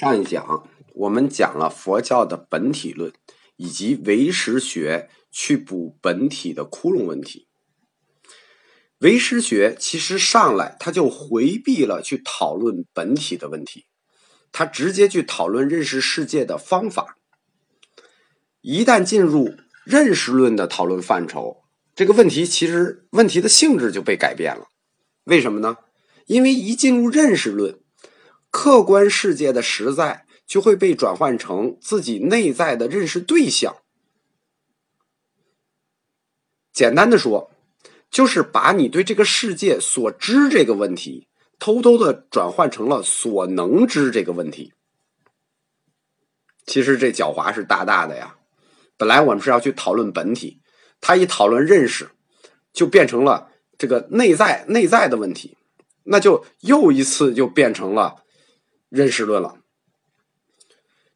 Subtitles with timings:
[0.00, 3.12] 上一讲我们讲了佛教的本体论，
[3.56, 7.48] 以及唯识学去补本体的窟窿问题。
[9.00, 13.84] 唯识学其实上来他就回避了去讨论本体的问题，
[14.50, 17.18] 他直接去讨论认识世界的方法。
[18.62, 19.54] 一旦进入
[19.84, 21.64] 认识论的讨论范畴，
[21.94, 24.68] 这个问题其实问题的性质就被改变了。
[25.24, 25.76] 为什么呢？
[26.24, 27.78] 因为一进入认识论。
[28.50, 33.76] 客观世界的实在就会被转换成自己内在的认识对象。
[36.72, 37.50] 简单的说，
[38.10, 41.28] 就是把你对这个世界所知这个问题，
[41.58, 44.72] 偷偷的转换成了所能知这个问题。
[46.66, 48.36] 其实这狡猾是大大的呀！
[48.96, 50.60] 本来我们是要去讨论本体，
[51.00, 52.10] 他一讨论认识，
[52.72, 55.56] 就变成了这个内在内在的问题，
[56.04, 58.24] 那就又一次就变成了。
[58.90, 59.62] 认识论了，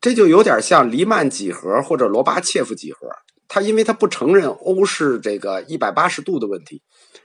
[0.00, 3.08] 这就有点像黎曼几何或者罗巴切夫几何。
[3.48, 6.82] 他因为他不承认欧式这个一百八十度的问题，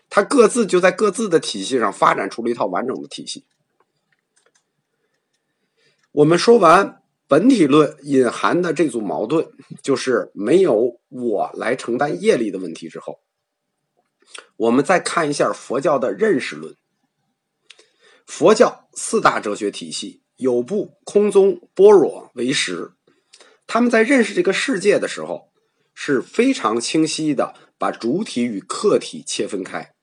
[0.09, 3.45] 他各自就在各自的体系上发展出了一套完整的体系。
[6.11, 9.49] 我们说完本体论隐含的这组矛盾，
[9.81, 13.19] 就是没有我来承担业力的问题之后，
[14.57, 16.75] 我们再看一下佛教的认识论。
[18.25, 20.23] 佛教四大哲学体系。
[20.37, 22.93] 有部、空宗、般若、为实，
[23.67, 25.51] 他们在认识这个世界的时候
[25.93, 29.93] 是非常清晰的，把主体与客体切分开。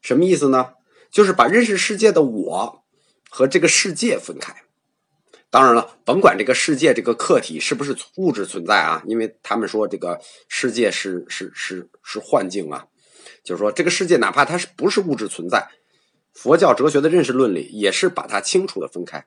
[0.00, 0.74] 什么意思呢？
[1.10, 2.84] 就是把认识世界的我
[3.30, 4.54] 和这个世界分开。
[5.50, 12.86] 当然了，甭管这个世界这个客体是不是物质存在啊，因为他们说这个世界是是是是幻境啊，
[13.42, 15.70] 就是说这个世界哪怕它是不是物质存在，
[16.34, 19.26] 佛教哲学的认识论里也是把它清楚的分开。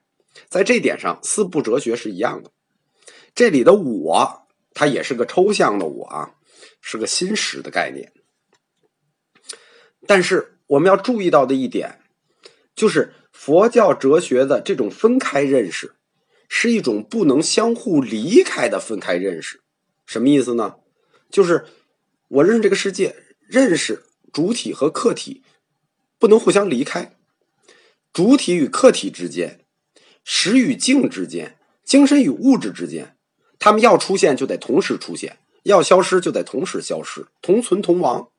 [0.50, 2.52] 在这点上，四部哲学是一样的。
[3.34, 6.36] 这里的我，它也是个抽象的我啊，
[6.82, 8.12] 是个心识的概念。
[10.06, 12.02] 但是我们要注意到的一点，
[12.76, 15.96] 就是佛教哲学的这种分开认识，
[16.50, 19.62] 是一种不能相互离开的分开认识。
[20.06, 20.76] 什么意思呢？
[21.30, 21.66] 就是
[22.28, 23.16] 我认识这个世界，
[23.48, 25.44] 认识主体和客体
[26.20, 27.16] 不能互相离开，
[28.12, 29.61] 主体与客体之间。
[30.24, 33.16] 实与境之间，精神与物质之间，
[33.60, 38.30] 他们要出现就得同时出现，要消失就得同时消失，同存同亡。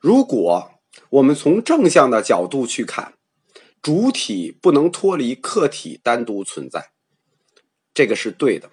[0.00, 0.70] 如果
[1.10, 3.14] 我们从正向的角度去看，
[3.82, 6.90] 主体不能脱离客体单独存在，
[7.92, 8.70] 这个是对的。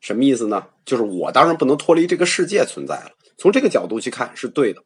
[0.00, 0.68] 什么意思呢？
[0.84, 3.12] 就是我当然不能脱离这个世界存在了。
[3.36, 4.82] 从这个角度去看是对的。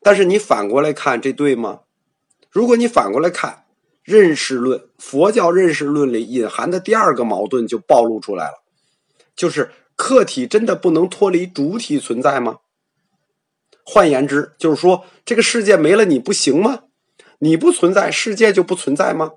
[0.00, 1.80] 但是你反过来看，这对吗？
[2.50, 3.65] 如果你反过来看，
[4.06, 8.62] 认识论，佛教认识论里隐含的第二个矛盾就暴露出来了，
[9.34, 12.60] 就是客体真的不能脱离主体存在吗？
[13.84, 16.84] 换言之，就是说这个世界没了你不行吗？
[17.40, 19.32] 你不存在，世界就不存在吗？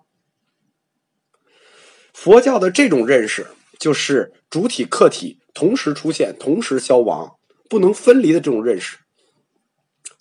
[2.14, 3.48] 佛教的这种认识，
[3.80, 7.38] 就是主体客体同时出现、同时消亡、
[7.68, 9.00] 不能分离的这种认识，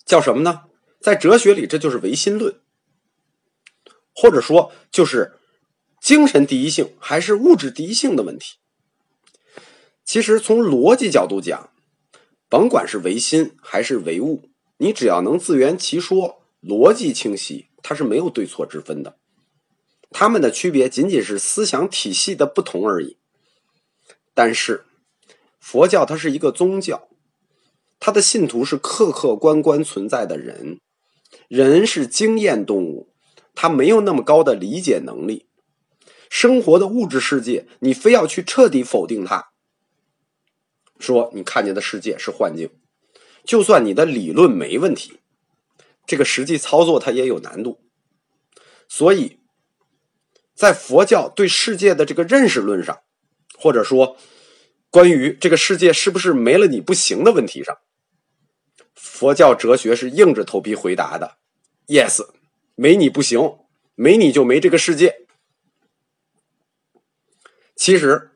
[0.05, 0.61] 叫什么呢？
[0.99, 2.55] 在哲学里，这就是唯心论。
[4.21, 5.31] 或者说，就是
[6.01, 8.57] 精神第一性还是物质第一性的问题。
[10.03, 11.69] 其实从逻辑角度讲，
[12.49, 14.49] 甭管是唯心还是唯物，
[14.79, 19.15] 你只要能自圆其说，逻辑清晰，它是没有对错之分的。
[20.09, 23.15] 他们的区别仅仅是思想体系的不同而已。
[24.33, 24.83] 但是，
[25.61, 27.07] 佛教它是一个宗教，
[28.01, 30.81] 它的信徒是客客观观存在的人，
[31.47, 33.07] 人是经验动物。
[33.61, 35.49] 他没有那么高的理解能力，
[36.29, 39.49] 生活的物质世界，你非要去彻底否定它，
[40.97, 42.69] 说你看见的世界是幻境，
[43.43, 45.19] 就算你的理论没问题，
[46.05, 47.81] 这个实际操作它也有难度。
[48.87, 49.39] 所以，
[50.55, 53.01] 在佛教对世界的这个认识论上，
[53.57, 54.15] 或者说
[54.89, 57.77] 关于这个世界是不是没了你不行的问题上，
[58.95, 61.39] 佛教哲学是硬着头皮回答的
[61.87, 62.25] ：yes。
[62.81, 63.57] 没你不行，
[63.95, 65.27] 没你就没这个世界。
[67.75, 68.31] 其实，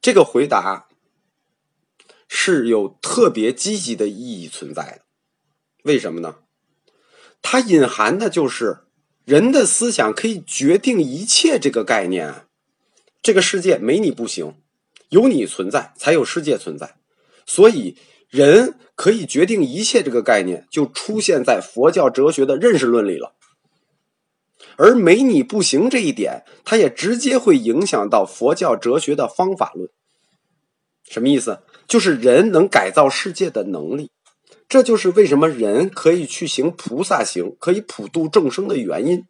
[0.00, 0.86] 这个回答
[2.28, 5.00] 是有特别积极的意义存在的。
[5.82, 6.36] 为什么呢？
[7.42, 8.84] 它隐含的就是
[9.24, 12.46] 人的思想可以决定一切这个概念。
[13.20, 14.62] 这个世界没你不行，
[15.08, 16.94] 有你存在才有世界存在。
[17.44, 17.98] 所以。
[18.34, 23.36] 人可以决定一切，这个概念就出现在佛教哲学的认识论里了。
[24.74, 29.88] 而没你不行这一点，它也直接会影响到佛教哲学的方法论。
[31.08, 31.60] 什么意思？
[31.86, 34.10] 就是人能改造世界的能力。
[34.68, 39.22] 这就是为什么人可以去行菩萨行，可以普度众生的原因。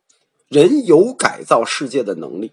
[0.49, 2.53] 人有改造世界的能力，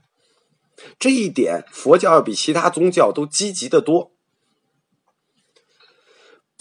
[0.99, 4.11] 这一点佛教要比其他宗教都积极的多。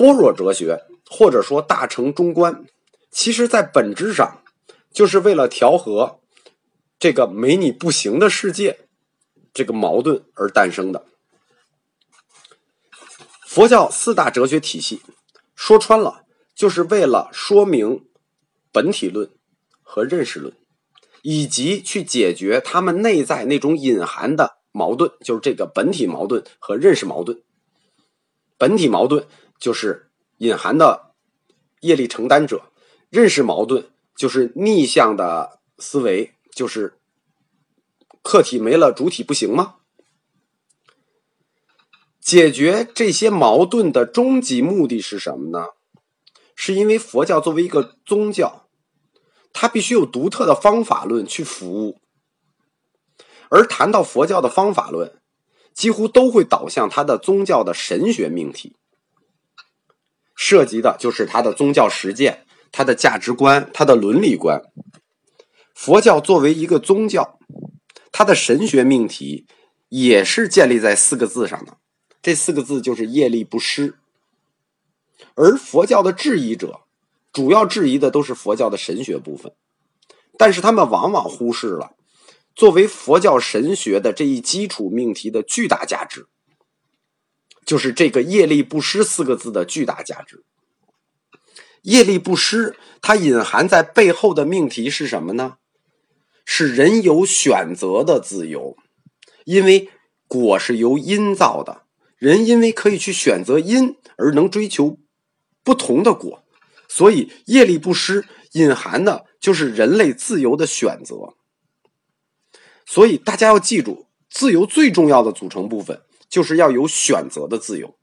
[0.00, 2.64] 般若哲学或者说大乘中观，
[3.10, 4.42] 其实在本质上
[4.90, 6.20] 就是为了调和
[6.98, 8.78] 这个没你不行的世界
[9.52, 11.04] 这个矛盾而诞生的。
[13.46, 15.02] 佛教四大哲学体系，
[15.54, 16.24] 说穿了
[16.54, 18.06] 就是为了说明
[18.72, 19.30] 本体论
[19.82, 20.54] 和认识论。
[21.22, 27.42] 以及去解决他们内在那种隐含的矛盾，就是这个本体矛盾和认识矛盾。
[28.60, 29.26] 本体矛盾
[29.58, 31.14] 就是隐含的
[31.80, 32.64] 业力承担者，
[33.08, 36.98] 认识矛盾就是逆向的思维，就是
[38.22, 39.76] 客体没了主体不行吗？
[42.20, 45.68] 解决这些矛盾的终极目的是什么呢？
[46.54, 48.66] 是因为佛教作为一个宗教。
[49.54, 51.98] 它必须有独特的方法论去服务，
[53.48, 55.19] 而谈到佛教的方法论，
[55.74, 58.76] 几乎都会导向它的宗教的神学命题，
[60.34, 64.62] 涉及的就是它的宗教实践、它的价值观、它的伦理观。
[65.74, 67.38] 佛教作为一个宗教，
[68.12, 69.46] 它的神学命题
[69.88, 71.76] 也是建立在四个字上的，
[72.20, 73.94] 这四个字就是业力不失。
[75.34, 76.80] 而佛教的质疑者。
[77.32, 79.52] 主要质疑的都是佛教的神学部分，
[80.36, 81.92] 但是他们往往忽视了
[82.60, 86.26] 作为佛教神学的这一基础命题的巨大价值，
[87.64, 90.44] 就是这个“业力不失”四个字的巨大价值。
[91.80, 95.56] 业力不失，它隐含在背后的命题是什么呢？
[96.44, 98.76] 是人有选择的自由，
[99.46, 99.88] 因为
[100.28, 101.84] 果是由因造的，
[102.18, 104.98] 人因为可以去选择因，而能追求
[105.64, 106.44] 不同的果。
[106.86, 111.36] 所以，业力不失隐含的就是人类自由的选择。
[112.90, 117.96] 所以，大家要记住，自由最重要的组成部分就是要有选择的自由。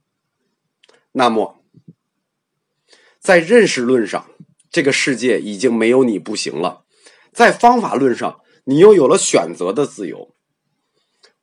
[1.12, 1.62] 那么，
[3.20, 4.32] 在认识论上，
[4.72, 6.86] 这个世界已经没有你不行了；
[7.34, 10.34] 在方法论上，你又有了选择的自由。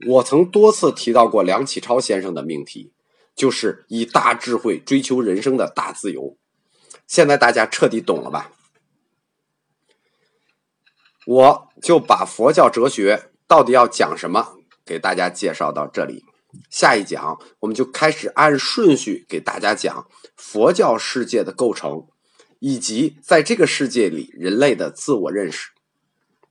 [0.06, 2.94] 我曾多次提到过梁启超先生的命题，
[3.37, 6.38] 就是以大智慧追求人生的大自由。
[7.06, 8.52] 现在大家彻底懂了吧？
[11.26, 16.25] 我就把佛教哲学到底要讲什么给大家介绍到这里。
[16.70, 20.06] 下一讲我们就开始按顺序给大家讲
[20.37, 22.06] 佛教世界的构成，
[22.61, 25.74] 以及在这个世界里人类的自我认识。